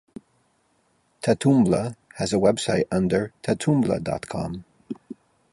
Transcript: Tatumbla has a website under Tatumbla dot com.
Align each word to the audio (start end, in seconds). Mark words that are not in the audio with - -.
Tatumbla 1.21 1.95
has 2.15 2.33
a 2.33 2.37
website 2.37 2.85
under 2.91 3.33
Tatumbla 3.43 4.01
dot 4.03 4.27
com. 4.27 4.65